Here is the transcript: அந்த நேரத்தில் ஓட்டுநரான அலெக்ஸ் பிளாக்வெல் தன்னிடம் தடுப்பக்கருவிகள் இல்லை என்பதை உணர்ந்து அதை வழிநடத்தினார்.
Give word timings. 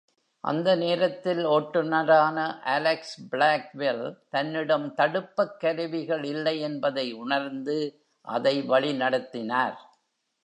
அந்த 0.43 0.75
நேரத்தில் 0.75 1.41
ஓட்டுநரான 1.45 2.37
அலெக்ஸ் 2.59 3.17
பிளாக்வெல் 3.31 4.01
தன்னிடம் 4.29 4.87
தடுப்பக்கருவிகள் 4.97 6.23
இல்லை 6.25 6.59
என்பதை 6.59 7.13
உணர்ந்து 7.13 7.77
அதை 8.27 8.55
வழிநடத்தினார். 8.61 9.77